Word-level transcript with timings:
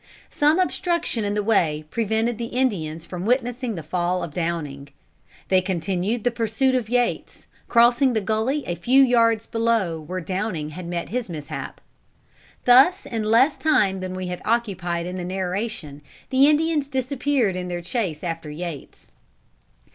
Some 0.31 0.57
obstruction 0.57 1.23
in 1.23 1.35
the 1.35 1.43
way 1.43 1.85
prevented 1.91 2.39
the 2.39 2.45
Indians 2.47 3.05
from 3.05 3.23
witnessing 3.23 3.75
the 3.75 3.83
fall 3.83 4.23
of 4.23 4.33
Downing. 4.33 4.87
They 5.49 5.61
continued 5.61 6.23
the 6.23 6.31
pursuit 6.31 6.73
of 6.73 6.89
Yates, 6.89 7.45
crossing 7.67 8.13
the 8.13 8.19
gulley 8.19 8.63
a 8.65 8.73
few 8.73 9.03
yards 9.03 9.45
below 9.45 10.01
where 10.01 10.19
Downing 10.19 10.69
had 10.69 10.87
met 10.87 11.09
his 11.09 11.29
mishap. 11.29 11.79
Thus 12.65 13.05
in 13.05 13.25
less 13.25 13.59
time 13.59 13.99
than 13.99 14.15
we 14.15 14.25
have 14.29 14.41
occupied 14.43 15.05
in 15.05 15.17
the 15.17 15.23
narration, 15.23 16.01
the 16.31 16.47
Indians 16.47 16.87
disappeared 16.87 17.55
in 17.55 17.67
their 17.67 17.81
chase 17.83 18.23
after 18.23 18.49
Yates. 18.49 19.11